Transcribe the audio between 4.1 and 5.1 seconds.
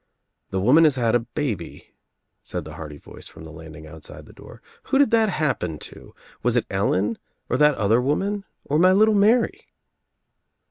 the door. "Who